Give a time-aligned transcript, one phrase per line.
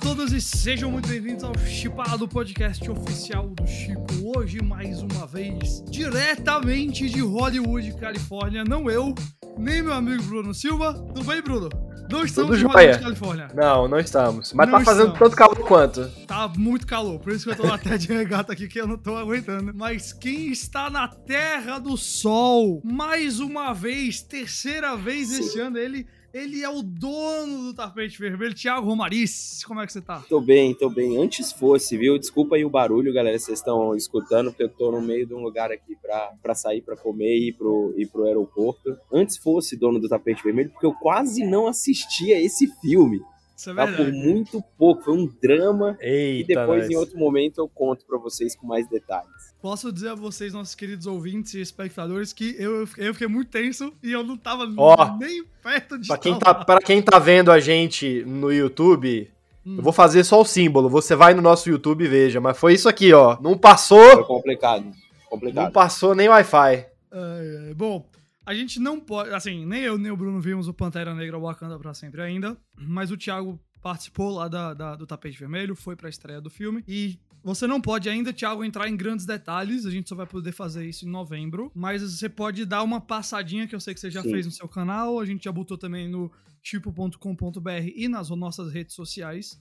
[0.00, 4.38] todos e sejam muito bem-vindos ao Chipado, podcast oficial do Chipo.
[4.38, 8.62] Hoje, mais uma vez, diretamente de Hollywood, Califórnia.
[8.62, 9.12] Não eu,
[9.58, 10.94] nem meu amigo Bruno Silva.
[10.94, 11.68] Tudo bem, Bruno?
[12.10, 12.72] Não estamos Tudo em.
[12.72, 13.48] Hollywood, Califórnia.
[13.54, 14.52] Não, não estamos.
[14.52, 15.18] Mas Não tá fazendo estamos.
[15.18, 16.08] tanto calor quanto?
[16.26, 18.96] Tá muito calor, por isso que eu tô até de regata aqui, que eu não
[18.96, 19.72] tô aguentando.
[19.74, 26.06] Mas quem está na Terra do Sol, mais uma vez, terceira vez esse ano, ele,
[26.32, 29.64] ele é o dono do tapete vermelho, Thiago Romariz.
[29.64, 30.22] Como é que você tá?
[30.28, 31.16] Tô bem, tô bem.
[31.16, 32.18] Antes fosse, viu?
[32.18, 35.42] Desculpa aí o barulho, galera, vocês estão escutando, porque eu tô no meio de um
[35.42, 38.96] lugar aqui pra, pra sair pra comer e ir pro, ir pro aeroporto.
[39.12, 43.20] Antes fosse dono do tapete vermelho, porque eu quase não assisti a esse filme.
[43.58, 43.86] Isso é Tá?
[43.88, 45.02] Por muito pouco.
[45.02, 45.98] Foi um drama.
[46.00, 46.90] Eita, E depois, nós.
[46.90, 49.28] em outro momento, eu conto pra vocês com mais detalhes.
[49.60, 53.92] Posso dizer a vocês, nossos queridos ouvintes e espectadores, que eu, eu fiquei muito tenso
[54.00, 57.50] e eu não tava Ó, nem perto de Pra quem, tá, pra quem tá vendo
[57.50, 59.28] a gente no YouTube,
[59.66, 59.74] Hum.
[59.78, 60.88] eu vou fazer só o símbolo.
[60.88, 62.40] Você vai no nosso YouTube e veja.
[62.40, 63.36] Mas foi isso aqui, ó.
[63.40, 64.84] Não Foi passou, complicado.
[64.84, 64.92] não
[65.28, 65.72] Complicado.
[65.72, 66.86] passou nem Wi-Fi.
[67.10, 67.74] Ai, ai.
[67.74, 68.06] Bom,
[68.48, 69.30] a gente não pode.
[69.34, 72.56] Assim, nem eu nem o Bruno vimos o Pantera Negra Wakanda pra sempre ainda.
[72.76, 76.82] Mas o Thiago participou lá da, da- do Tapete Vermelho, foi pra estreia do filme.
[76.88, 79.86] E você não pode ainda, Thiago, entrar em grandes detalhes.
[79.86, 81.70] A gente só vai poder fazer isso em novembro.
[81.74, 84.30] Mas você pode dar uma passadinha, que eu sei que você já Sim.
[84.30, 85.20] fez no seu canal.
[85.20, 86.30] A gente já botou também no
[86.62, 89.60] tipo.com.br e nas nossas redes sociais.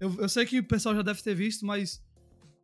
[0.00, 2.02] Eu, eu sei que o pessoal já deve ter visto, mas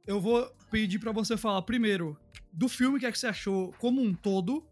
[0.07, 2.17] eu vou pedir pra você falar primeiro
[2.53, 4.65] do filme, o que é que você achou como um todo,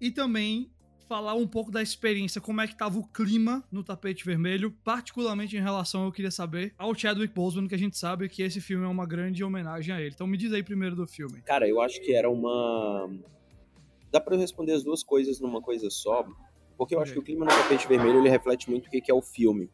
[0.00, 0.70] e também
[1.08, 5.56] falar um pouco da experiência, como é que tava o clima no tapete vermelho, particularmente
[5.56, 8.84] em relação, eu queria saber, ao Chadwick Boseman, que a gente sabe que esse filme
[8.84, 10.12] é uma grande homenagem a ele.
[10.14, 11.40] Então me diz aí primeiro do filme.
[11.42, 13.08] Cara, eu acho que era uma.
[14.10, 16.26] Dá pra eu responder as duas coisas numa coisa só,
[16.76, 19.14] porque eu acho que o clima no tapete vermelho ele reflete muito o que é
[19.14, 19.70] o filme.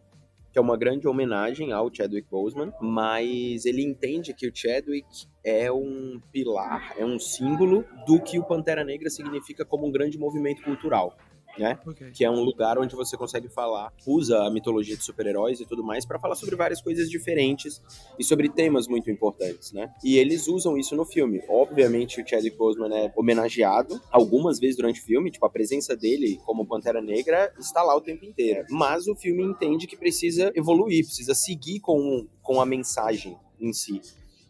[0.53, 5.73] Que é uma grande homenagem ao Chadwick Boseman, mas ele entende que o Chadwick é
[5.73, 10.63] um pilar, é um símbolo do que o Pantera Negra significa como um grande movimento
[10.63, 11.17] cultural,
[11.59, 11.79] né?
[11.87, 12.11] Ok.
[12.13, 15.85] que é um lugar onde você consegue falar, usa a mitologia de super-heróis e tudo
[15.85, 17.83] mais pra falar sobre várias coisas diferentes
[18.19, 19.93] e sobre temas muito importantes, né?
[20.03, 21.43] E eles usam isso no filme.
[21.49, 26.41] Obviamente o Chadwick Boseman é homenageado algumas vezes durante o filme, tipo a presença dele
[26.45, 28.67] como Pantera Negra está lá o tempo inteiro.
[28.71, 34.01] Mas o filme entende que precisa evoluir, precisa seguir com, com a mensagem em si.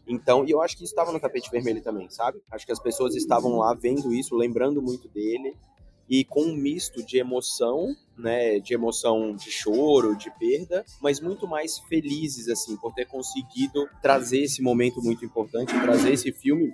[0.07, 2.41] Então, e eu acho que isso estava no tapete vermelho também, sabe?
[2.51, 5.55] Acho que as pessoas estavam lá vendo isso, lembrando muito dele
[6.09, 11.47] e com um misto de emoção, né, de emoção de choro, de perda, mas muito
[11.47, 16.73] mais felizes assim por ter conseguido trazer esse momento muito importante, trazer esse filme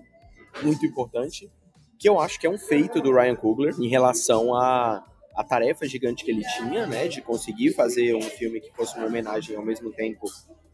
[0.64, 1.50] muito importante,
[1.98, 5.88] que eu acho que é um feito do Ryan Coogler em relação a a tarefa
[5.88, 9.64] gigante que ele tinha, né, de conseguir fazer um filme que fosse uma homenagem ao
[9.64, 10.26] mesmo tempo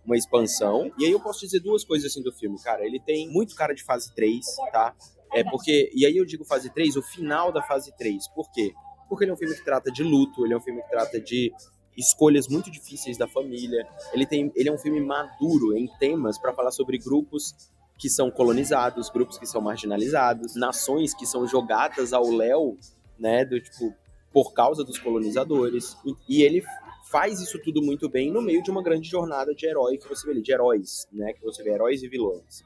[0.04, 0.92] uma expansão.
[0.98, 2.84] E aí eu posso dizer duas coisas assim do filme, cara.
[2.84, 4.96] Ele tem muito cara de fase 3, tá?
[5.36, 8.28] É porque, e aí eu digo fase 3, o final da fase 3.
[8.30, 8.74] Por quê?
[9.10, 11.20] Porque ele é um filme que trata de luto, ele é um filme que trata
[11.20, 11.52] de
[11.98, 13.88] escolhas muito difíceis da família.
[14.14, 17.54] Ele tem, ele é um filme maduro em temas para falar sobre grupos
[17.98, 22.78] que são colonizados, grupos que são marginalizados, nações que são jogadas ao léu,
[23.18, 23.94] né, do tipo
[24.34, 25.96] por causa dos colonizadores.
[26.06, 26.62] E, e ele
[27.10, 30.26] faz isso tudo muito bem no meio de uma grande jornada de herói que você
[30.26, 32.64] vê ali, de heróis, né, que você vê heróis e vilões.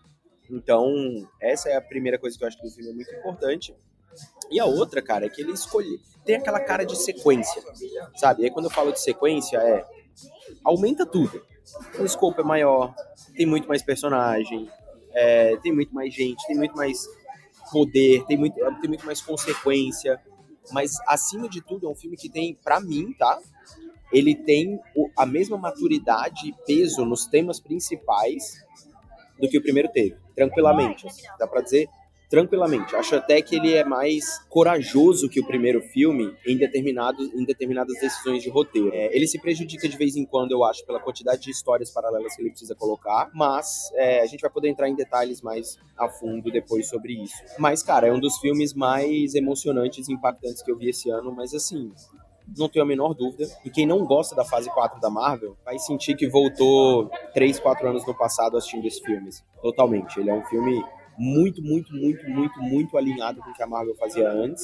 [0.50, 0.92] Então,
[1.40, 3.76] essa é a primeira coisa que eu acho que o filme é muito importante.
[4.52, 6.00] E a outra, cara, é que ele escolhe.
[6.26, 7.62] Tem aquela cara de sequência,
[8.16, 8.42] sabe?
[8.42, 9.86] E aí quando eu falo de sequência, é.
[10.64, 11.46] Aumenta tudo.
[12.00, 12.94] O escopo é maior,
[13.36, 14.70] tem muito mais personagem,
[15.12, 17.08] é, tem muito mais gente, tem muito mais
[17.72, 20.20] poder, tem muito, tem muito mais consequência.
[20.72, 23.40] Mas, acima de tudo, é um filme que tem, pra mim, tá?
[24.12, 24.80] Ele tem
[25.16, 28.64] a mesma maturidade e peso nos temas principais
[29.40, 30.16] do que o primeiro teve.
[30.36, 31.08] Tranquilamente.
[31.38, 31.88] Dá pra dizer
[32.30, 32.96] tranquilamente.
[32.96, 38.00] Acho até que ele é mais corajoso que o primeiro filme em, determinados, em determinadas
[38.00, 38.92] decisões de roteiro.
[38.94, 42.36] É, ele se prejudica de vez em quando, eu acho, pela quantidade de histórias paralelas
[42.36, 46.08] que ele precisa colocar, mas é, a gente vai poder entrar em detalhes mais a
[46.08, 47.36] fundo depois sobre isso.
[47.58, 51.34] Mas, cara, é um dos filmes mais emocionantes e impactantes que eu vi esse ano,
[51.36, 51.92] mas assim,
[52.58, 53.46] não tenho a menor dúvida.
[53.64, 57.88] E quem não gosta da fase 4 da Marvel vai sentir que voltou 3, 4
[57.88, 59.30] anos no passado assistindo esse filme.
[59.30, 60.20] assim, Totalmente.
[60.20, 60.84] Ele é um filme
[61.18, 64.64] muito, muito, muito, muito, muito alinhado com o que a Marvel fazia antes.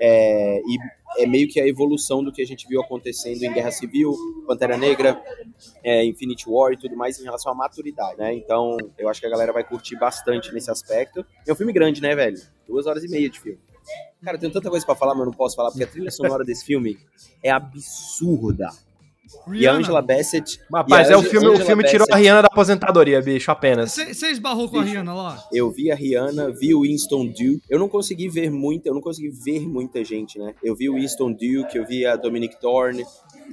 [0.00, 3.70] É, e é meio que a evolução do que a gente viu acontecendo em Guerra
[3.70, 4.14] Civil,
[4.46, 5.22] Pantera Negra,
[5.84, 8.34] é, Infinity War e tudo mais em relação à maturidade, né?
[8.34, 11.24] Então, eu acho que a galera vai curtir bastante nesse aspecto.
[11.46, 12.38] É um filme grande, né, velho?
[12.66, 13.58] Duas horas e meia de filme.
[14.22, 16.10] Cara, eu tenho tanta coisa pra falar, mas eu não posso falar, porque a trilha
[16.10, 16.98] sonora desse filme
[17.42, 18.68] é absurda.
[19.52, 20.60] E a Angela Bassett.
[20.72, 22.16] Rapaz, é o filme, o filme tirou a.
[22.16, 23.92] Rihanna da aposentadoria, bicho, apenas.
[23.92, 25.48] Você esbarrou com a Rihanna lá?
[25.52, 27.62] Eu vi a Rihanna, vi o Winston Duke.
[27.68, 30.54] Eu não consegui ver muita, eu não consegui ver muita gente, né?
[30.62, 33.04] Eu vi o Winston Duke, eu vi a Dominic Thorne,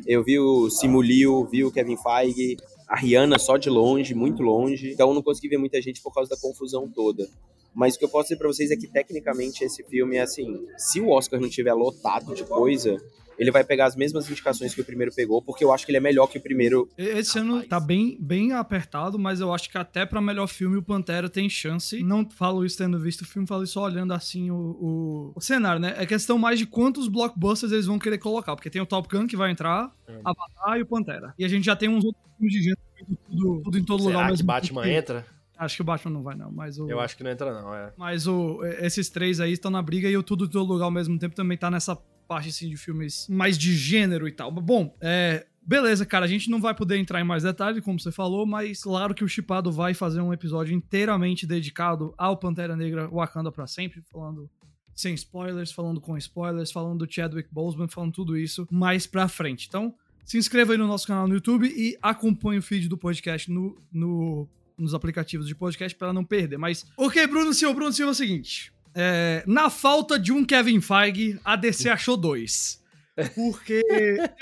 [0.05, 2.57] eu vi o Simu Liu, vi o Kevin Feige,
[2.87, 4.91] a Rihanna só de longe, muito longe.
[4.91, 7.27] Então eu não consegui ver muita gente por causa da confusão toda.
[7.73, 10.65] Mas o que eu posso dizer pra vocês é que tecnicamente esse filme é assim,
[10.77, 12.97] se o Oscar não tiver lotado de coisa,
[13.37, 15.97] ele vai pegar as mesmas indicações que o primeiro pegou, porque eu acho que ele
[15.97, 16.87] é melhor que o primeiro.
[16.97, 20.83] Esse ano tá bem, bem apertado, mas eu acho que até pra melhor filme o
[20.83, 22.03] Pantera tem chance.
[22.03, 25.41] Não falo isso tendo visto o filme, falo isso só olhando assim o, o, o
[25.41, 25.95] cenário, né?
[25.97, 29.27] É questão mais de quantos blockbusters eles vão querer colocar, porque tem o Top Gun
[29.27, 29.91] que vai entrar,
[30.23, 31.33] Avatar e o Pantera.
[31.37, 32.79] E a gente já tem uns outros filmes de gênero
[33.27, 34.15] tudo, tudo em todo lugar.
[34.15, 34.95] ao Será que mesmo Batman tempo.
[34.95, 35.25] entra?
[35.57, 36.51] Acho que o Batman não vai, não.
[36.51, 37.93] Mas o, Eu acho que não entra, não, é.
[37.97, 41.17] mas o, esses três aí estão na briga e o Tudo Todo Lugar ao mesmo
[41.19, 41.95] tempo também tá nessa
[42.27, 44.51] parte assim, de filmes mais de gênero e tal.
[44.51, 45.45] Bom, é.
[45.65, 48.83] Beleza, cara, a gente não vai poder entrar em mais detalhes, como você falou, mas
[48.83, 53.65] claro que o Chipado vai fazer um episódio inteiramente dedicado ao Pantera Negra Wakanda pra
[53.65, 54.49] sempre, falando
[54.93, 59.67] sem spoilers, falando com spoilers, falando do Chadwick Boseman, falando tudo isso mais pra frente.
[59.69, 59.95] Então,
[60.25, 63.81] se inscreva aí no nosso canal no YouTube e acompanhe o feed do podcast no,
[63.91, 66.57] no- nos aplicativos de podcast para não perder.
[66.57, 68.73] Mas, ok, Bruno Silva, Bruno Silva é o seguinte.
[68.95, 72.81] é, na falta de um Kevin Feige, a DC achou dois.
[73.35, 73.81] Porque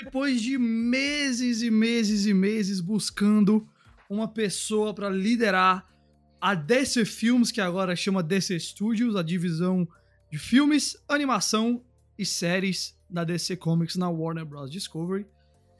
[0.02, 3.68] depois de meses e meses e meses buscando
[4.08, 5.86] uma pessoa para liderar
[6.40, 9.86] a DC Films, que agora chama DC Studios, a divisão
[10.30, 11.84] de filmes, animação
[12.18, 14.70] e séries da DC Comics na Warner Bros.
[14.70, 15.26] Discovery.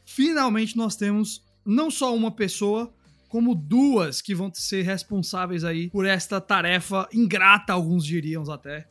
[0.04, 2.92] Finalmente nós temos não só uma pessoa,
[3.32, 8.86] como duas que vão ser responsáveis aí por esta tarefa ingrata, alguns diriam até,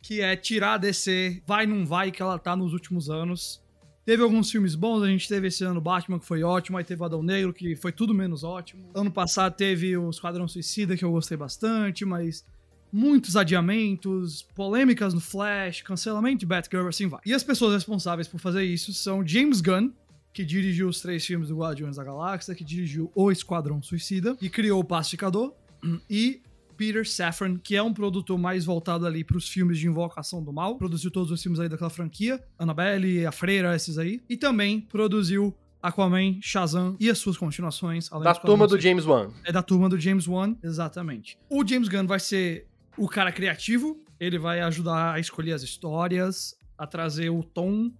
[0.00, 3.62] que é tirar a DC, vai não vai que ela tá nos últimos anos.
[4.02, 7.04] Teve alguns filmes bons, a gente teve esse ano Batman, que foi ótimo, aí teve
[7.04, 8.90] Adão Negro, que foi tudo menos ótimo.
[8.94, 12.46] Ano passado teve o Esquadrão Suicida, que eu gostei bastante, mas
[12.90, 17.20] muitos adiamentos, polêmicas no Flash, cancelamento de Batgirl, assim vai.
[17.26, 19.90] E as pessoas responsáveis por fazer isso são James Gunn,
[20.32, 24.48] que dirigiu os três filmes do Guardiões da Galáxia, que dirigiu O Esquadrão Suicida e
[24.48, 25.52] criou o Pacificador,
[26.08, 26.40] e
[26.76, 30.76] Peter Safran, que é um produtor mais voltado ali pros filmes de Invocação do Mal,
[30.76, 35.54] produziu todos os filmes aí daquela franquia, Annabelle, A Freira, esses aí, e também produziu
[35.82, 38.10] Aquaman, Shazam e as suas continuações.
[38.12, 38.80] além Da turma do.
[38.80, 39.30] James Wan.
[39.44, 41.38] É da turma do James Wan, exatamente.
[41.50, 46.56] O James Gunn vai ser o cara criativo, ele vai ajudar a escolher as histórias,
[46.78, 47.92] a trazer o tom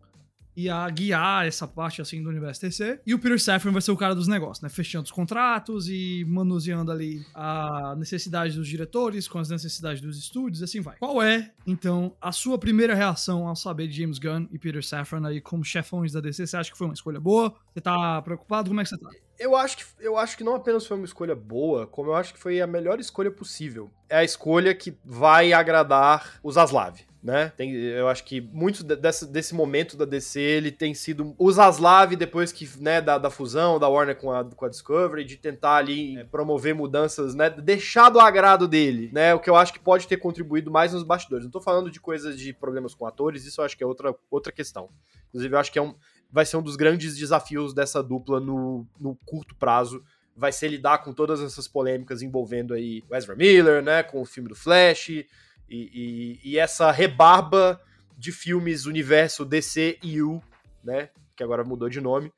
[0.57, 3.01] e a guiar essa parte assim do universo TC.
[3.07, 4.69] E o Peter Safran vai ser o cara dos negócios, né?
[4.69, 10.61] Fechando os contratos e manuseando ali a necessidade dos diretores com as necessidades dos estúdios
[10.61, 10.97] e assim vai.
[10.99, 15.27] Qual é, então, a sua primeira reação ao saber de James Gunn e Peter Safran
[15.27, 16.47] aí como chefões da DC?
[16.47, 17.55] Você acha que foi uma escolha boa?
[17.73, 18.69] Você tá preocupado?
[18.69, 19.11] Como é que você tá?
[19.39, 22.33] Eu acho, que, eu acho que não apenas foi uma escolha boa, como eu acho
[22.33, 23.91] que foi a melhor escolha possível.
[24.09, 27.53] É a escolha que vai agradar os Zaslav, né?
[27.57, 31.53] Tem, eu acho que muito de- desse, desse momento da DC, ele tem sido o
[31.53, 35.37] Zaslav, depois que, né, da, da fusão da Warner com a, com a Discovery, de
[35.37, 37.49] tentar ali é, promover mudanças, né?
[37.49, 39.33] Deixar do agrado dele, né?
[39.35, 41.45] O que eu acho que pode ter contribuído mais nos bastidores.
[41.45, 44.13] Não tô falando de coisas de problemas com atores, isso eu acho que é outra,
[44.29, 44.89] outra questão.
[45.29, 45.95] Inclusive, eu acho que é um,
[46.31, 50.03] vai ser um dos grandes desafios dessa dupla no, no curto prazo.
[50.35, 54.03] Vai ser lidar com todas essas polêmicas envolvendo aí o Ezra Miller, né?
[54.03, 55.25] Com o filme do Flash
[55.73, 57.81] e, e, e essa rebarba
[58.17, 60.43] de filmes universo DC e U,
[60.85, 61.09] né?
[61.35, 62.33] Que agora mudou de nome.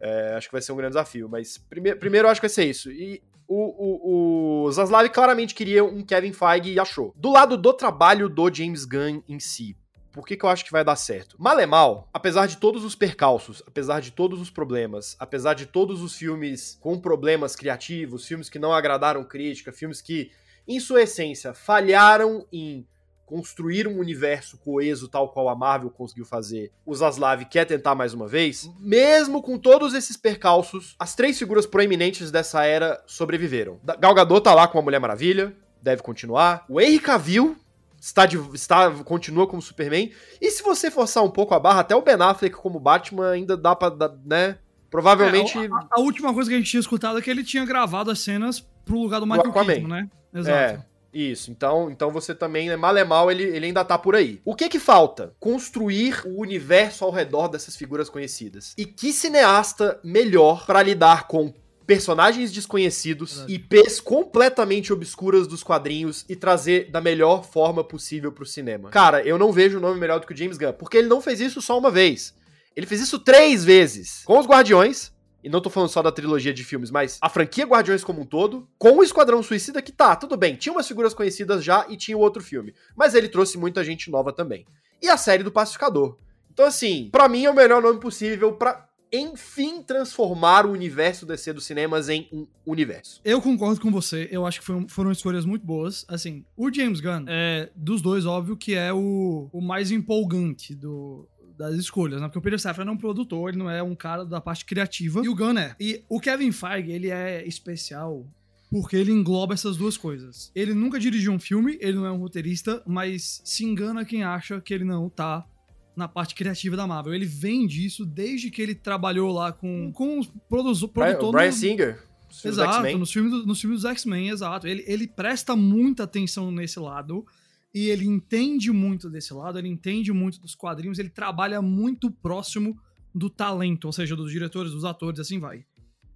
[0.00, 1.28] É, acho que vai ser um grande desafio.
[1.28, 2.90] Mas prime primeiro acho que vai ser isso.
[2.90, 7.14] E o, o, o Zaslav claramente queria um Kevin Feige e achou.
[7.16, 9.76] Do lado do trabalho do James Gunn em si,
[10.12, 11.36] por que, que eu acho que vai dar certo?
[11.40, 15.66] Mal é mal, apesar de todos os percalços, apesar de todos os problemas, apesar de
[15.66, 20.30] todos os filmes com problemas criativos, filmes que não agradaram crítica, filmes que,
[20.66, 22.86] em sua essência, falharam em
[23.24, 28.12] construir um universo coeso tal qual a Marvel conseguiu fazer, o Zaslav quer tentar mais
[28.12, 33.80] uma vez, mesmo com todos esses percalços, as três figuras proeminentes dessa era sobreviveram.
[33.82, 36.66] Da- Gal Gadot tá lá com a Mulher Maravilha, deve continuar.
[36.68, 37.56] O Henry Cavill
[37.98, 40.12] está, de, está continua como Superman.
[40.38, 43.56] E se você forçar um pouco a barra, até o Ben Affleck como Batman ainda
[43.56, 43.90] dá pra,
[44.26, 44.58] né?
[44.90, 45.56] Provavelmente...
[45.56, 48.10] É, a, a última coisa que a gente tinha escutado é que ele tinha gravado
[48.10, 49.52] as cenas pro lugar do Michael.
[49.52, 50.10] Keaton, né?
[50.34, 50.52] Exato.
[50.56, 51.50] É, isso.
[51.50, 54.40] Então, então você também, né, mal é mal, ele, ele ainda tá por aí.
[54.44, 55.34] O que que falta?
[55.38, 58.74] Construir o universo ao redor dessas figuras conhecidas.
[58.76, 61.52] E que cineasta melhor pra lidar com
[61.86, 63.44] personagens desconhecidos.
[63.48, 68.88] IPs completamente obscuras dos quadrinhos e trazer da melhor forma possível pro cinema.
[68.90, 71.40] Cara, eu não vejo nome melhor do que o James Gunn, porque ele não fez
[71.40, 72.34] isso só uma vez.
[72.74, 74.22] Ele fez isso três vezes.
[74.24, 75.12] Com os Guardiões,
[75.42, 78.26] e não tô falando só da trilogia de filmes, mas a franquia Guardiões como um
[78.26, 81.96] todo, com o Esquadrão Suicida, que tá, tudo bem, tinha umas figuras conhecidas já e
[81.96, 84.66] tinha o outro filme, mas ele trouxe muita gente nova também.
[85.00, 86.16] E a série do Pacificador.
[86.52, 91.52] Então, assim, para mim é o melhor nome possível para enfim transformar o universo DC
[91.52, 93.20] dos cinemas em um universo.
[93.22, 96.06] Eu concordo com você, eu acho que foram, foram escolhas muito boas.
[96.08, 101.28] Assim, o James Gunn é dos dois, óbvio, que é o, o mais empolgante do,
[101.62, 102.26] das escolhas, né?
[102.26, 105.22] Porque o Peter Safran é um produtor, ele não é um cara da parte criativa.
[105.24, 105.74] E o Gunn é.
[105.78, 108.26] E o Kevin Feige, ele é especial
[108.70, 110.50] porque ele engloba essas duas coisas.
[110.54, 114.62] Ele nunca dirigiu um filme, ele não é um roteirista, mas se engana quem acha
[114.62, 115.46] que ele não tá
[115.94, 117.12] na parte criativa da Marvel.
[117.12, 121.32] Ele vem disso desde que ele trabalhou lá com, com os produ produtores.
[121.32, 121.52] Brian no...
[121.52, 122.02] Singer.
[122.42, 124.66] Exato, nos filmes, do, nos filmes dos X-Men, exato.
[124.66, 127.26] Ele, ele presta muita atenção nesse lado
[127.74, 132.78] e ele entende muito desse lado, ele entende muito dos quadrinhos, ele trabalha muito próximo
[133.14, 135.64] do talento, ou seja, dos diretores, dos atores, assim vai.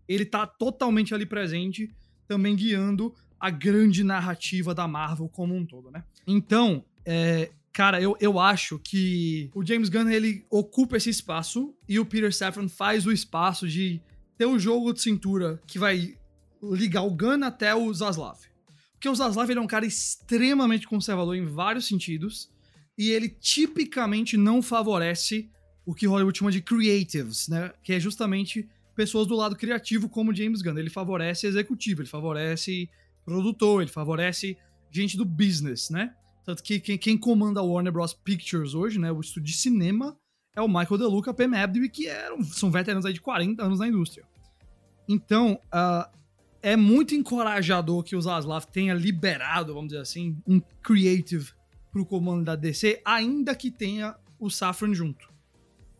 [0.08, 1.90] Ele tá totalmente ali presente,
[2.28, 6.04] também guiando a grande narrativa da Marvel como um todo, né?
[6.26, 11.98] Então, é, Cara, eu, eu acho que o James Gunn ele ocupa esse espaço e
[11.98, 14.00] o Peter Safran faz o espaço de
[14.38, 16.16] ter um jogo de cintura que vai
[16.62, 18.38] ligar o Gunn até o Zaslav.
[18.96, 22.50] Porque o Zaslav ele é um cara extremamente conservador em vários sentidos
[22.96, 25.50] e ele tipicamente não favorece
[25.84, 27.72] o que Hollywood chama de creatives, né?
[27.82, 30.78] Que é justamente pessoas do lado criativo como James Gunn.
[30.78, 32.88] Ele favorece executivo, ele favorece
[33.24, 34.56] produtor, ele favorece
[34.90, 36.14] gente do business, né?
[36.44, 38.14] Tanto que quem, quem comanda a Warner Bros.
[38.14, 40.16] Pictures hoje, né, o estúdio de cinema,
[40.54, 43.88] é o Michael DeLuca, Pam Abdy, que eram, são veteranos aí de 40 anos na
[43.88, 44.24] indústria.
[45.08, 46.08] Então, uh,
[46.62, 51.52] é muito encorajador que o Zaslav tenha liberado, vamos dizer assim, um creative
[51.92, 55.28] pro comando da DC, ainda que tenha o Safran junto.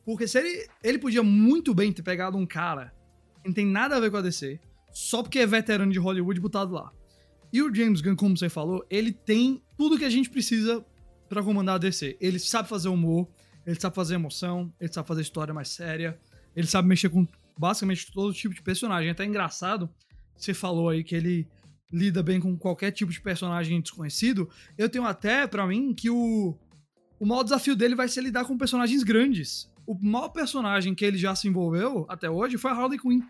[0.05, 2.93] Porque se ele, ele podia muito bem ter pegado um cara
[3.43, 4.61] que não tem nada a ver com a DC,
[4.93, 6.93] só porque é veterano de Hollywood botado lá.
[7.53, 10.85] E o James Gunn, como você falou, ele tem tudo que a gente precisa
[11.29, 12.17] para comandar a DC.
[12.21, 13.29] Ele sabe fazer humor,
[13.67, 16.19] ele sabe fazer emoção, ele sabe fazer história mais séria,
[16.55, 17.27] ele sabe mexer com
[17.59, 19.09] basicamente todo tipo de personagem.
[19.09, 19.89] É até engraçado,
[20.37, 21.49] você falou aí que ele
[21.93, 24.49] lida bem com qualquer tipo de personagem desconhecido.
[24.77, 26.57] Eu tenho até para mim que o
[27.19, 29.71] o maior desafio dele vai ser lidar com personagens grandes.
[29.87, 33.23] O maior personagem que ele já se envolveu até hoje foi a Harley Quinn.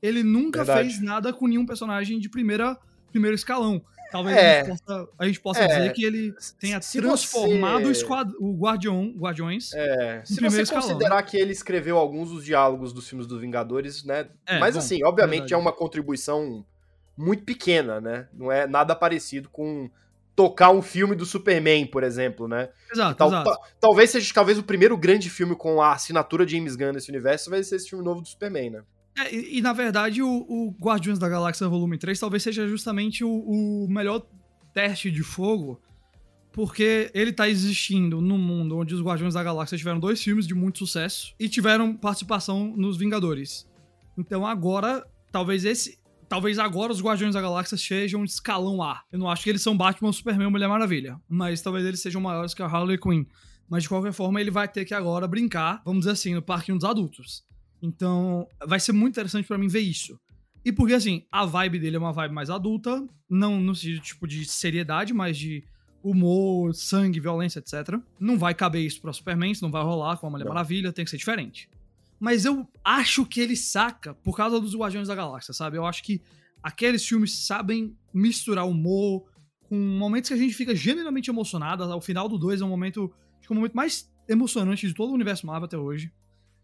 [0.00, 0.88] Ele nunca Verdade.
[0.88, 2.78] fez nada com nenhum personagem de primeira
[3.10, 3.82] primeiro escalão.
[4.10, 8.04] Talvez é, a gente possa, a gente possa é, dizer que ele tenha transformado você,
[8.38, 9.72] o, Guardião, Guardiões.
[9.74, 11.22] É, se você escalão, considerar né?
[11.22, 14.28] que ele escreveu alguns dos diálogos dos filmes dos Vingadores, né?
[14.46, 16.64] É, Mas bom, assim, obviamente é uma contribuição
[17.16, 18.28] muito pequena, né?
[18.32, 19.90] Não é nada parecido com
[20.36, 22.68] tocar um filme do Superman, por exemplo, né?
[22.92, 23.58] Exato, tal, exato.
[23.80, 27.50] Talvez seja talvez o primeiro grande filme com a assinatura de James Gunn nesse universo
[27.50, 28.82] vai ser esse filme novo do Superman, né?
[29.16, 33.24] É, e, e, na verdade, o, o, Guardiões da Galáxia Volume 3 talvez seja justamente
[33.24, 34.26] o, o, melhor
[34.74, 35.80] teste de fogo,
[36.52, 40.54] porque ele tá existindo num mundo onde os Guardiões da Galáxia tiveram dois filmes de
[40.54, 43.66] muito sucesso e tiveram participação nos Vingadores.
[44.18, 45.98] Então agora, talvez esse.
[46.28, 49.02] Talvez agora os Guardiões da Galáxia sejam de escalão A.
[49.12, 52.20] Eu não acho que eles são Batman, Superman ou Mulher Maravilha, mas talvez eles sejam
[52.20, 53.24] maiores que a Harley Quinn.
[53.68, 56.78] Mas de qualquer forma, ele vai ter que agora brincar, vamos dizer assim, no parquinho
[56.78, 57.45] dos adultos.
[57.82, 60.18] Então, vai ser muito interessante para mim ver isso.
[60.64, 64.44] E porque, assim, a vibe dele é uma vibe mais adulta, não no tipo de
[64.44, 65.62] seriedade, mas de
[66.02, 68.00] humor, sangue, violência, etc.
[68.18, 70.52] Não vai caber isso pra Superman, isso não vai rolar com a Mulher não.
[70.52, 71.68] Maravilha, tem que ser diferente.
[72.18, 75.76] Mas eu acho que ele saca por causa dos Guardiões da Galáxia, sabe?
[75.76, 76.20] Eu acho que
[76.62, 79.24] aqueles filmes sabem misturar humor
[79.68, 81.84] com momentos que a gente fica genuinamente emocionado.
[81.94, 84.94] O final do 2 é um momento, acho que é o momento mais emocionante de
[84.94, 86.10] todo o universo Marvel até hoje.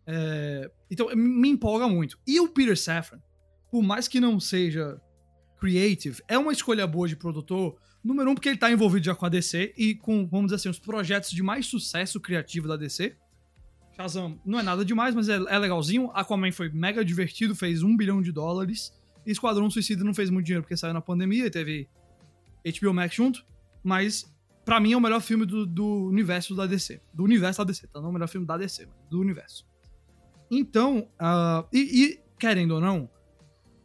[0.06, 2.18] É, então, me empolga muito.
[2.26, 3.20] E o Peter Safran,
[3.70, 5.00] por mais que não seja
[5.58, 7.76] creative, é uma escolha boa de produtor.
[8.02, 10.68] Número um, porque ele tá envolvido já com a DC e com, vamos dizer assim,
[10.68, 13.16] os projetos de mais sucesso criativo da DC.
[13.96, 16.10] Shazam não é nada demais, mas é, é legalzinho.
[16.14, 18.92] Aquaman foi mega divertido, fez um bilhão de dólares.
[19.24, 21.88] E Esquadrão Suicida não fez muito dinheiro porque saiu na pandemia e teve
[22.80, 23.44] HBO Max junto.
[23.84, 24.32] Mas,
[24.64, 27.00] para mim, é o melhor filme do, do universo da DC.
[27.12, 28.00] Do universo da DC, tá?
[28.00, 29.66] Não é o melhor filme da DC, mas do universo.
[30.54, 33.08] Então, uh, e, e, querendo ou não,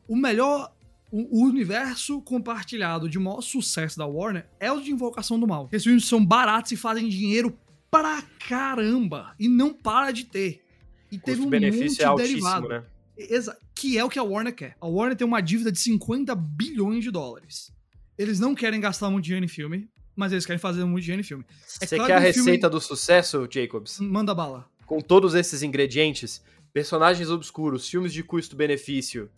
[0.05, 0.75] o melhor,
[1.09, 5.69] o, o, universo compartilhado de maior sucesso da Warner é o de Invocação do Mal.
[5.71, 7.57] Esses filmes são baratos e fazem dinheiro
[7.89, 9.33] pra caramba.
[9.39, 10.61] E não para de ter.
[11.09, 12.67] E teve um monte é de derivado.
[12.67, 12.83] Né?
[13.17, 14.75] Exa que é o que a Warner quer.
[14.81, 17.71] A Warner tem uma dívida de 50 bilhões de dólares.
[18.17, 21.23] Eles não querem gastar muito dinheiro em filme, mas eles querem fazer muito dinheiro em
[21.23, 21.45] filme.
[21.81, 22.69] É Você claro quer a receita filme...
[22.69, 24.01] do sucesso, Jacobs?
[24.01, 26.41] Manda bala com todos esses ingredientes,
[26.73, 29.29] personagens obscuros, filmes de custo-benefício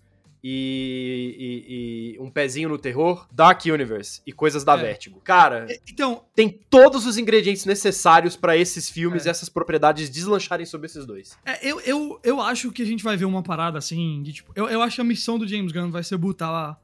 [0.43, 4.81] e, e- e um pezinho no terror, Dark Universe e coisas da É.
[4.83, 5.19] Vertigo.
[5.21, 9.29] Cara, Então, tem todos os ingredientes necessários pra esses filmes É.
[9.29, 11.37] e essas propriedades deslancharem sobre esses dois.
[11.45, 14.51] é, eu, eu, eu acho que a gente vai ver uma parada assim, de tipo.
[14.55, 16.79] Eu, eu acho que a missão do James Gunn vai ser botar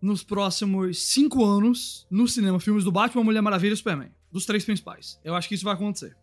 [0.00, 4.10] nos próximos cinco anos no cinema filmes do Batman, Mulher Maravilha e Superman.
[4.30, 5.20] Dos três principais.
[5.24, 6.16] Eu acho que isso vai acontecer.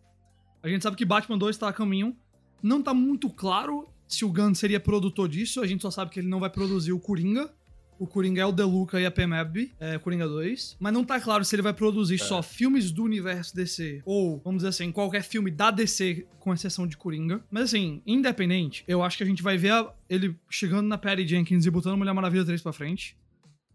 [0.62, 2.14] A gente sabe que Batman 2 tá a caminho.
[2.62, 5.60] Não tá muito claro se o Gunn seria produtor disso.
[5.60, 7.50] A gente só sabe que ele não vai produzir o Coringa.
[7.98, 10.78] O Coringa é o Deluca e a PMAB, é Coringa 2.
[10.80, 14.60] Mas não tá claro se ele vai produzir só filmes do universo DC ou, vamos
[14.60, 17.44] dizer assim, qualquer filme da DC, com exceção de Coringa.
[17.50, 21.28] Mas assim, independente, eu acho que a gente vai ver a- ele chegando na Patty
[21.28, 23.18] Jenkins e botando Mulher Maravilha 3 pra frente.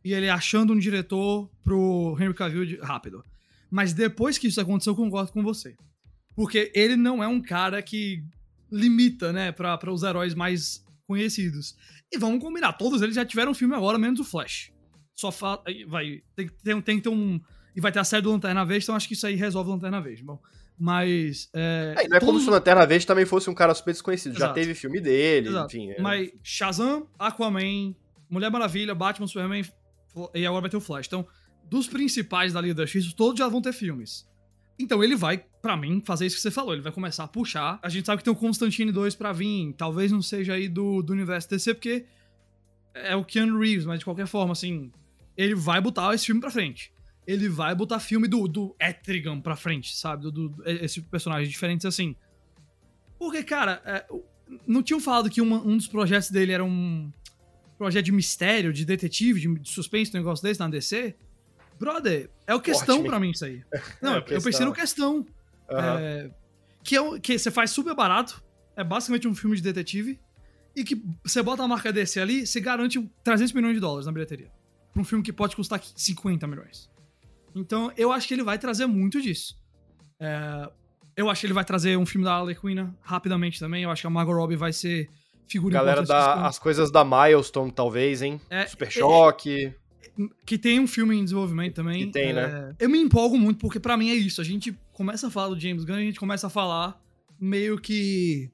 [0.04, 3.24] E ele achando um diretor pro Henry Cavill de- rápido.
[3.70, 5.75] Mas depois que isso aconteceu, eu concordo com você.
[6.36, 8.24] Porque ele não é um cara que
[8.72, 11.75] limita, né, pra os heróis mais conhecidos.
[12.12, 14.72] E vamos combinar, todos eles já tiveram filme agora, menos o Flash.
[15.13, 17.39] Só fa aí vai tem, que ter- tem que ter um
[17.75, 19.74] e vai ter a série do Lanterna Verde, então acho que isso aí resolve o
[19.74, 20.39] Lanterna Verde, bom.
[20.77, 23.74] Mas é, É, e não é como se o Lanterna Verde também fosse um cara
[23.74, 24.34] super desconhecido.
[24.34, 24.53] Já Exato.
[24.55, 25.75] teve filme dele, Exato.
[25.75, 25.91] enfim.
[25.91, 27.95] é- Mas Shazam, Aquaman,
[28.29, 29.63] Mulher Maravilha, Batman, Superman
[30.34, 31.07] e agora vai ter o Flash.
[31.07, 31.25] Então,
[31.69, 34.27] dos principais da Liga da Justiça, todos já vão ter filmes.
[34.77, 36.74] Então ele vai, pra mim, fazer isso que você falou.
[36.74, 37.79] Ele vai começar a puxar.
[37.81, 39.74] A gente sabe que tem o Constantine 2 pra vir.
[39.74, 42.05] Talvez não seja aí do, do universo DC, porque
[42.93, 44.91] é o Keanu Reeves, mas de qualquer forma, assim,
[45.36, 46.91] ele vai botar esse filme pra frente.
[47.25, 50.22] Ele vai botar filme do, do Etrigan pra frente, sabe?
[50.24, 52.15] Do, do- esse personagem diferente assim.
[53.17, 54.05] Porque, cara, é,
[54.67, 57.12] não tinham falado que uma- um dos projetos dele era um
[57.77, 61.15] projeto de mistério, de detetive, de, de suspense, um negócio desse na DC?
[61.79, 63.62] Brother, é o questão pra mim isso aí.
[64.01, 65.25] Não, É eu pensei no questão.
[65.69, 66.00] Aham.
[66.00, 66.31] É,
[66.84, 68.43] que, é, que você faz super barato,
[68.75, 70.19] é basicamente um filme de detetive,
[70.75, 74.12] e que você bota a marca DC ali, você garante 300 milhões de dólares na
[74.12, 74.51] bilheteria.
[74.92, 76.90] Pra um filme que pode custar 50 milhões.
[77.55, 79.57] Então, eu acho que ele vai trazer muito disso.
[80.20, 80.70] É,
[81.16, 83.83] eu acho que ele vai trazer um filme da Harley Quinn rapidamente também.
[83.83, 85.09] Eu acho que a Margot Robbie vai ser
[85.48, 88.42] figura Galera da as coisas da Milestone, talvez, hein?
[88.50, 89.74] É, Super Choque.
[90.46, 92.05] que tem um filme em desenvolvimento também.
[92.05, 92.75] Que tem, É, né?
[92.79, 94.42] Eu me empolgo muito porque pra mim é isso.
[94.42, 97.00] A gente começa a falar do James Gunn a gente começa a falar
[97.40, 98.50] meio que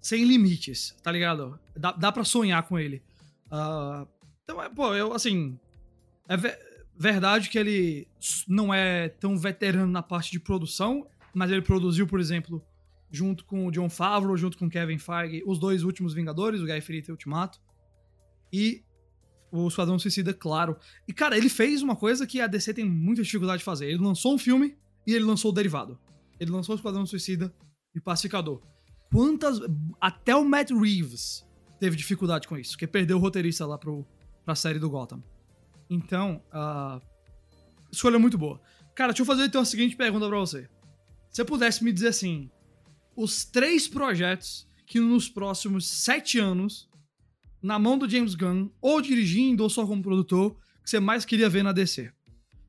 [0.00, 1.58] sem limites, tá ligado?
[1.76, 3.02] Dá, dá pra sonhar com ele.
[3.50, 4.06] Ah,
[4.44, 5.58] então, é, pô, eu, assim.
[6.28, 6.58] É ve-
[6.96, 8.06] verdade que ele
[8.46, 12.62] não é tão veterano na parte de produção, mas ele produziu, por exemplo,
[13.10, 16.66] junto com o John Favreau, junto com o Kevin Feige, os dois últimos Vingadores, o
[16.66, 17.60] Guy Fieri e o Ultimato.
[18.52, 18.82] E
[19.50, 20.76] o Esquadrão Suicida, claro.
[21.06, 23.86] E, cara, ele fez uma coisa que a DC tem muita dificuldade de fazer.
[23.86, 24.76] Ele lançou um filme
[25.08, 25.98] e ele lançou o derivado.
[26.38, 27.52] Ele lançou o Esquadrão Suicida
[27.94, 28.60] e Pacificador.
[29.10, 29.58] Quantas.
[29.98, 31.46] Até o Matt Reeves
[31.80, 34.06] teve dificuldade com isso, porque perdeu o roteirista lá pro,
[34.44, 35.24] pra série do Gotham.
[35.88, 37.00] Então, a
[37.90, 38.60] escolha muito boa.
[38.94, 40.68] Cara, deixa eu fazer então a seguinte pergunta pra você.
[41.30, 42.50] Se você pudesse me dizer assim:
[43.16, 46.86] os três projetos que nos próximos sete anos
[47.62, 51.48] na mão do James Gunn, ou dirigindo, ou só como produtor, que você mais queria
[51.48, 52.12] ver na DC?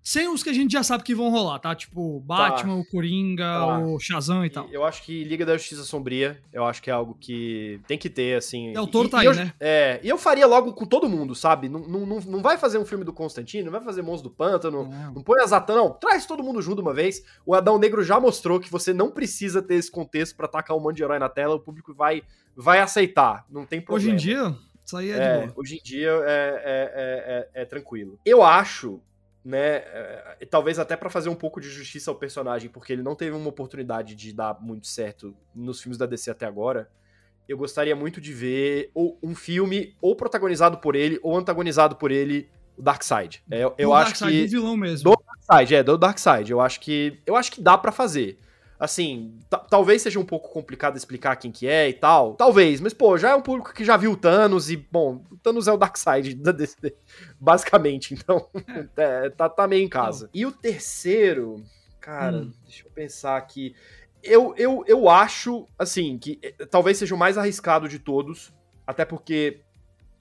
[0.02, 1.76] Sem os que a gente já sabe que vão rolar, tá?
[1.76, 3.78] Tipo, Batman, o Coringa, Tá.
[3.80, 4.68] o Shazam e tal.
[4.70, 7.98] E Eu acho que Liga da Justiça Sombria, eu acho que é algo que tem
[7.98, 8.74] que ter, assim.
[8.76, 9.54] É, o Toro E- tá e aí, eu- né?
[9.60, 11.68] É, e eu faria logo com todo mundo, sabe?
[11.70, 14.36] Não, não, não, não vai fazer um filme do Constantino, não vai fazer Monstro do
[14.36, 15.14] Pântano, Não.
[15.16, 15.92] não põe a Zatan, não.
[15.92, 17.24] Traz todo mundo junto uma vez.
[17.46, 20.80] O Adão Negro já mostrou que você não precisa ter esse contexto pra tacar um
[20.80, 22.24] monte de herói na tela, o público vai,
[22.56, 23.98] vai aceitar, não tem problema.
[24.10, 25.54] Hoje em dia, isso aí é, É, de boa.
[25.58, 28.18] hoje em dia é, é- é- é- é tranquilo.
[28.26, 29.00] Eu acho,
[29.44, 33.16] né, é, talvez até pra fazer um pouco de justiça ao personagem, porque ele não
[33.16, 36.90] teve uma oportunidade de dar muito certo nos filmes da DC até agora.
[37.48, 42.12] Eu gostaria muito de ver ou um filme ou protagonizado por ele ou antagonizado por
[42.12, 43.44] ele, o Darkseid.
[43.50, 45.12] É, eu Do acho Darkseid, que do vilão mesmo.
[45.12, 46.52] do Darkseid, é, do Darkseid.
[46.52, 48.38] Eu acho que eu acho que dá pra fazer.
[48.80, 52.36] Assim, ta- talvez seja um pouco complicado explicar quem que é e tal.
[52.36, 55.36] Talvez, mas pô, já é um público que já viu o Thanos e, bom, o
[55.38, 56.96] Thanos é o Darkseid, da DC,
[57.40, 58.14] basicamente.
[58.14, 58.48] Então,
[58.96, 60.30] é, tá, tá meio em casa.
[60.34, 61.62] E o terceiro,
[62.00, 62.52] cara, Hum.
[62.64, 63.76] deixa eu pensar aqui.
[64.24, 68.54] Eu, eu, eu acho, assim, que eh, talvez seja o mais arriscado de todos,
[68.88, 69.60] até porque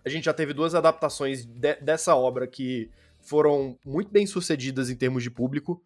[0.04, 2.90] a gente já teve duas adaptações de- dessa obra que
[3.20, 5.82] foram muito bem sucedidas em termos de público,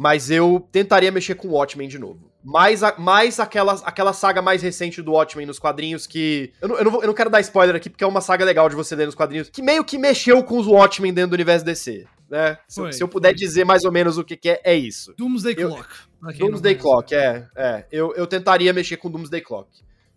[0.00, 2.30] mas eu tentaria mexer com o Watchmen de novo.
[2.44, 6.52] Mais, a- mais aquela, aquela saga mais recente do Watchmen nos quadrinhos que.
[6.62, 8.44] Eu não, eu, não vou- eu não quero dar spoiler aqui, porque é uma saga
[8.44, 11.34] legal de você ler nos quadrinhos, que meio que mexeu com os Watchmen dentro do
[11.34, 12.06] universo DC.
[12.30, 12.56] Né?
[12.68, 14.74] Se, eu- Foi, se eu puder dizer mais ou menos o que, que é, é
[14.76, 15.12] isso.
[15.18, 15.88] Doomsday Eu- Clock.
[16.38, 16.74] Doomsday.
[16.76, 17.46] Clock, é.
[17.56, 17.84] é.
[17.90, 19.68] Eu, eu tentaria mexer com Doomsday Clock.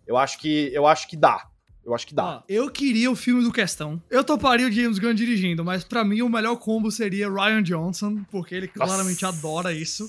[0.06, 1.46] Eu acho que, eu acho que dá.
[1.84, 2.44] Eu acho que dá.
[2.48, 4.00] Eu queria o filme do Questão.
[4.08, 8.22] Eu toparia o James Gunn dirigindo, mas pra mim o melhor combo seria Ryan Johnson,
[8.30, 9.36] porque ele claramente Nossa.
[9.38, 10.06] adora isso.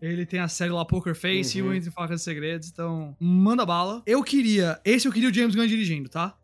[0.00, 1.66] Ele tem a série lá Poker Face Uhum.
[1.66, 4.00] e o Entre Facas e Segredos, então manda bala.
[4.06, 6.36] Eu queria, esse eu queria o James Gunn dirigindo, tá?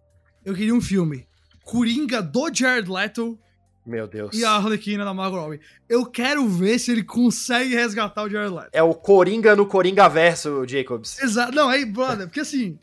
[0.44, 1.24] Eu queria um filme
[1.64, 3.38] Coringa do Jared Leto
[3.86, 4.36] Meu Deus.
[4.36, 5.60] e a Arlequina da Margot Robbie.
[5.88, 8.70] Eu quero ver se ele consegue resgatar o Jared Leto.
[8.72, 11.22] É o Coringa no Coringa verso, Jacobs.
[11.22, 11.54] Exato.
[11.54, 12.76] Não, aí, brother, porque assim,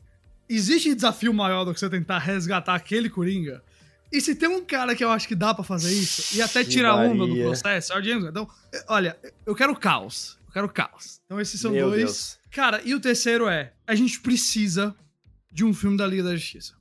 [0.55, 3.63] existe desafio maior do que você tentar resgatar aquele Coringa.
[4.11, 6.63] E se tem um cara que eu acho que dá pra fazer isso, e até
[6.65, 8.25] tirar onda do processo, é o James.
[8.25, 8.47] Então,
[8.89, 10.37] olha, eu quero caos.
[10.47, 11.21] Eu quero caos.
[11.25, 12.03] Então esses são Meu dois.
[12.03, 12.37] Deus.
[12.51, 14.93] Cara, e o terceiro é, a gente precisa
[15.49, 16.73] de um filme da Liga da Justiça.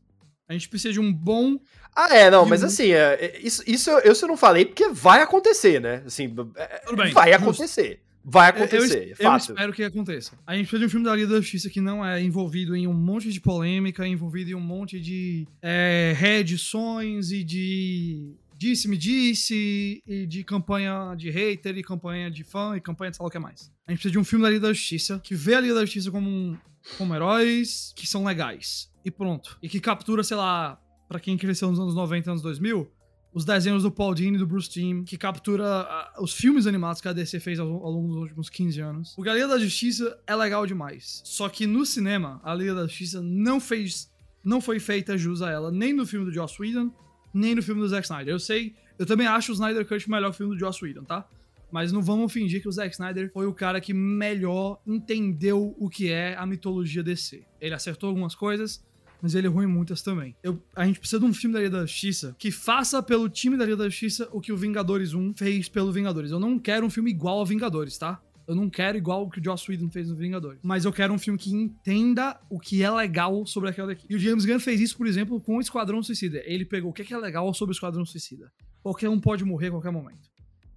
[0.48, 1.60] A gente precisa de um bom...
[1.94, 4.64] Ah, é, não, mas o- assim, é, é, isso, isso eu, isso eu não falei
[4.64, 6.02] porque vai acontecer, né?
[6.04, 8.00] Assim, é, Tudo bem, vai acontecer.
[8.24, 10.32] Vai Eu- eu, acontecer, eu espero que aconteça.
[10.46, 12.86] A gente precisa de um filme da Liga da Justiça que não é envolvido em
[12.86, 20.02] um monte de polêmica, envolvido em um monte de é, reedições e de disse-me disse,
[20.06, 23.30] e de campanha de hater, e campanha de fã, e campanha de sei lá o
[23.30, 23.72] que mais.
[23.86, 25.80] A gente precisa de um filme da Liga da Justiça que vê a Liga da
[25.80, 26.58] Justiça como, um-
[26.98, 28.90] como heróis que são legais.
[29.02, 29.56] E pronto.
[29.62, 30.78] E que captura, sei lá,
[31.08, 32.86] pra quem cresceu nos anos 90 e anos 2000,
[33.32, 37.00] os desenhos do Paul Dini e do Bruce Timm, que captura ah, os filmes animados
[37.00, 39.14] que a DC fez ao, ao longo dos últimos 15 anos.
[39.16, 41.20] O Liga da Justiça é legal demais.
[41.24, 44.10] Só que no cinema, a Liga da Justiça não fez.
[44.42, 46.90] Não foi feita jus a ela, nem no filme do Joss Whedon,
[47.32, 48.32] nem no filme do Zack Snyder.
[48.32, 51.28] Eu sei, eu também acho o Snyder Cut o melhor filme do Joss Whedon, tá?
[51.70, 55.88] Mas não vamos fingir que o Zack Snyder foi o cara que melhor entendeu o
[55.88, 57.44] que é a mitologia DC.
[57.60, 58.82] Ele acertou algumas coisas,
[59.22, 60.34] mas ele errou em muitas também.
[60.42, 63.56] Eu- a gente precisa de um filme da Liga da Justiça que faça pelo time
[63.56, 66.30] da Liga da Justiça o que o Vingadores 1 fez pelo Vingadores.
[66.30, 68.20] Eu não quero um filme igual a Vingadores, tá?
[68.48, 70.58] Eu não quero igual o que o Joss Whedon fez no Vingadores.
[70.62, 74.12] Mas eu quero um filme que entenda o que é legal sobre aquela equipe.
[74.12, 76.42] E o James Gunn fez isso, por exemplo, com o Esquadrão Suicida.
[76.44, 78.50] Ele pegou o é que é legal sobre o Esquadrão Suicida.
[78.82, 80.28] Qualquer um pode morrer a qualquer momento.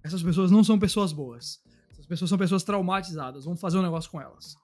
[0.04, 1.60] Essas pessoas não são pessoas boas.
[1.90, 3.44] Essas pessoas são pessoas traumatizadas.
[3.44, 4.54] Vamos fazer um negócio com elas.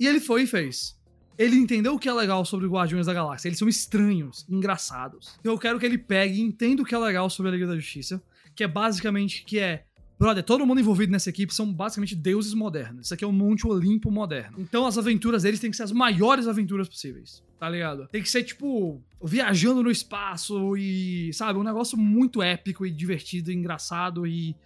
[0.00, 0.97] E ele foi e fez.
[1.38, 3.48] Ele entendeu o que é legal sobre Guardiões da Galáxia.
[3.48, 5.36] Eles são estranhos, engraçados.
[5.38, 7.66] Então eu quero que ele pegue e entenda o que é legal sobre a Liga
[7.66, 8.20] da Justiça,
[8.56, 9.84] que é basicamente que é
[10.18, 13.06] Brother, todo mundo envolvido nessa equipe são basicamente deuses modernos.
[13.06, 14.56] Isso aqui é um Monte Olimpo moderno.
[14.58, 18.08] Então as aventuras deles têm que ser as maiores aventuras possíveis, tá ligado?
[18.08, 23.52] Tem que ser, tipo, viajando no espaço e, sabe, um negócio muito épico e divertido,
[23.52, 24.56] e engraçado e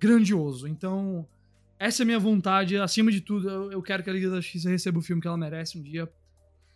[0.00, 0.66] grandioso.
[0.66, 1.24] Então,
[1.78, 2.76] essa é a minha vontade.
[2.76, 5.28] Acima de tudo, eu, eu quero que a Liga da Justiça receba o filme que
[5.28, 6.08] ela merece um dia.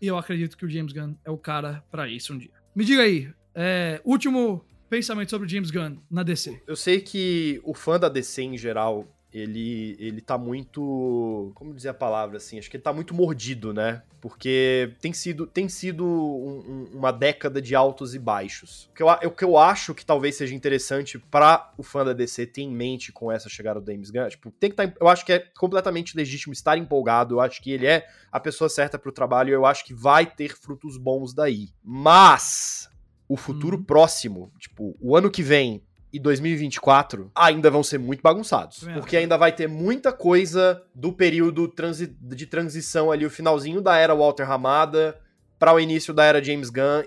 [0.01, 2.51] E eu acredito que o James Gunn é o cara pra isso um dia.
[2.75, 6.63] Me diga aí, é, último pensamento sobre o James Gunn na DC.
[6.67, 11.53] Eu sei que o fã da DC em geral, ele, ele tá muito.
[11.55, 12.59] Como dizer a palavra assim?
[12.59, 14.03] Acho que ele tá muito mordido, né?
[14.21, 16.61] Porque tem sido, tem sido um-
[16.93, 18.89] um- uma década de altos e baixos.
[18.93, 22.13] O que, eu, o que eu acho que talvez seja interessante pra o fã da
[22.13, 25.09] DC ter em mente com essa chegada do James Gunn, tipo, tem que tá, eu
[25.09, 28.99] acho que é completamente legítimo estar empolgado, eu acho que ele é a pessoa certa
[28.99, 31.71] pro trabalho, eu acho que vai ter frutos bons daí.
[31.83, 32.89] Mas
[33.29, 33.83] o futuro Uhum.
[33.85, 38.87] próximo, tipo, o ano que vem e 2024 ainda vão ser muito bagunçados.
[38.87, 38.99] Acho.
[39.01, 43.97] Porque ainda vai ter muita coisa do período transi- de transição ali, o finalzinho da
[43.97, 45.19] era Walter Hamada
[45.59, 47.05] para o início da era James Gunn.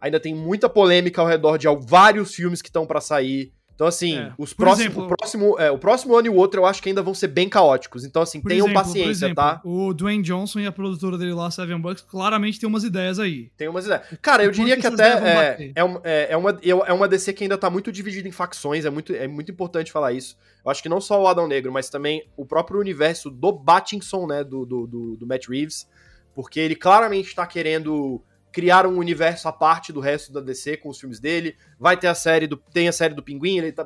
[0.00, 3.52] Ainda tem muita polêmica ao redor de vários filmes que estão pra sair.
[3.78, 4.32] Então, assim, É.
[4.36, 6.82] os Por próximos, exemplo- o, próximo, é, o próximo ano e o outro eu acho
[6.82, 8.04] que ainda vão ser bem caóticos.
[8.04, 9.60] Então, assim, tenham exemplo, paciência, exemplo, tá?
[9.64, 13.52] O Dwayne Johnson e a produtora dele lá, Seven Bucks, claramente tem umas ideias aí.
[13.56, 14.02] Tem umas ideias.
[14.20, 17.56] Cara, eu diria que até é, é, é, é uma, é uma DC que ainda
[17.56, 20.36] tá muito dividida em facções, é muito, é muito importante falar isso.
[20.64, 24.26] Eu acho que não só o Adão Negro, mas também o próprio universo do Battinson,
[24.26, 25.88] né, do, do, do, do Matt Reeves,
[26.34, 28.20] porque ele claramente tá querendo
[28.52, 31.56] criar um universo à parte do resto da DC com os filmes dele.
[31.78, 32.56] Vai ter a série do.
[32.56, 33.84] Tem a série do Pinguim, ele tá,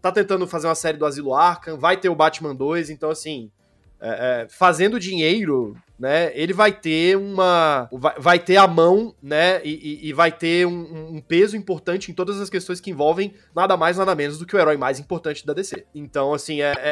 [0.00, 3.50] tá tentando fazer uma série do Asilo Arkham, vai ter o Batman 2, então assim.
[4.00, 6.30] é, é, fazendo dinheiro, né?
[6.34, 7.88] Ele vai ter uma.
[7.92, 9.60] Vai, vai ter a mão, né?
[9.64, 9.70] E,
[10.04, 13.76] e- e vai ter um, um peso importante em todas as questões que envolvem nada
[13.76, 15.84] mais, nada menos do que o herói mais importante da DC.
[15.94, 16.88] Então, assim, é, é,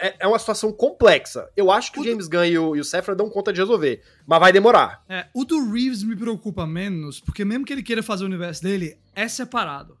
[0.00, 1.48] é- é, é uma situação complexa.
[1.56, 3.60] Eu acho que o O- James Gunn e o, e o Sefra dão conta de
[3.60, 5.02] resolver, mas vai demorar.
[5.08, 8.62] É, o do Reeves me preocupa menos, porque mesmo que ele queira fazer o universo
[8.62, 9.96] dele, é separado.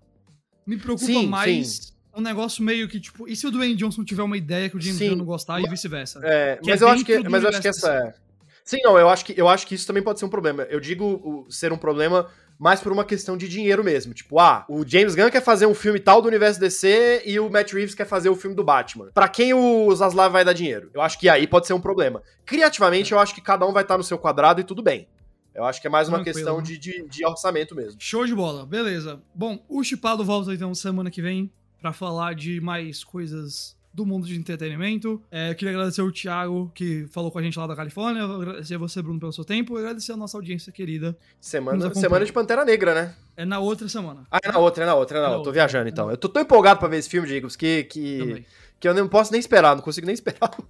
[0.66, 4.22] Me preocupa Sim, mais um negócio meio que, tipo, e se o Dwayne Johnson tiver
[4.22, 5.08] uma ideia que o James Sim.
[5.08, 6.20] Gunn não gostar e vice-versa?
[6.22, 8.14] É, Que mas é eu acho que, mas eu acho que essa é.
[8.64, 10.62] Sim, não, eu acho que eu acho que isso também pode ser um problema.
[10.64, 14.14] Eu digo o- ser um problema mais por uma questão de dinheiro mesmo.
[14.14, 17.50] Tipo, ah, o James Gunn quer fazer um filme tal do universo DC e o
[17.50, 19.10] Matt Reeves quer fazer o filme do Batman.
[19.12, 20.88] Pra quem o Zaslav vai dar dinheiro?
[20.94, 22.22] Eu acho que aí pode ser um problema.
[22.46, 25.08] Criativamente, eu acho que cada um vai estar no seu quadrado e tudo bem.
[25.54, 26.34] Eu acho que é mais uma Tranquilo.
[26.36, 28.00] questão de, de, de orçamento mesmo.
[28.00, 29.20] Show de bola, beleza.
[29.34, 34.26] Bom, o Chipado volta então semana que vem pra falar de mais coisas do mundo
[34.26, 35.22] de entretenimento.
[35.30, 38.24] É, eu queria agradecer o Thiago, que falou com a gente lá da Califórnia.
[38.24, 39.76] Agradecer a você, Bruno, pelo seu tempo.
[39.76, 41.16] E agradecer a nossa audiência querida.
[41.40, 43.14] Semana, semana de Pantera Negra, né?
[43.36, 44.26] É na outra semana.
[44.30, 45.50] Ah, é na outra, é na outra, é na na outra.
[45.50, 46.10] Tô viajando então.
[46.10, 48.46] Eu tô tão empolgado pra ver esse filme, Jacobs, que, que, Também.
[48.80, 50.50] que eu não posso nem esperar, não consigo nem esperar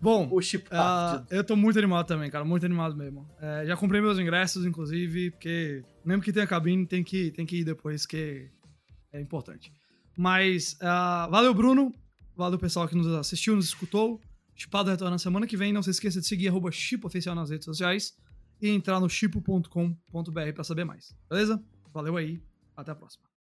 [0.00, 0.30] Bom,
[0.70, 2.44] ah, eu tô muito animado também, cara.
[2.44, 3.28] Muito animado mesmo.
[3.40, 7.56] É, já comprei meus ingressos, inclusive, porque mesmo que tenha cabine, tem que, tem que
[7.56, 8.48] ir depois, que
[9.12, 9.72] é importante.
[10.16, 11.92] Mas, ah, valeu, Bruno.
[12.38, 14.20] Valeu, pessoal que nos assistiu, nos escutou.
[14.54, 15.72] Chipado retorna na semana que vem.
[15.72, 16.70] Não se esqueça de seguir arroba
[17.02, 18.16] Oficial nas redes sociais
[18.62, 21.12] e entrar no chipo.com.br pra saber mais.
[21.28, 21.60] Beleza?
[21.92, 22.40] Valeu aí.
[22.76, 23.27] Até a próxima.